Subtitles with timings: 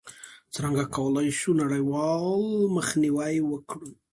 [0.53, 2.35] څرنګه کولای شو نړیوال
[2.75, 3.89] مخنیوی وکړو؟